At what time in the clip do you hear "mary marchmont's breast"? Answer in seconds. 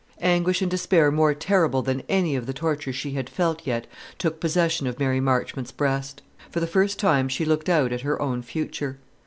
4.97-6.23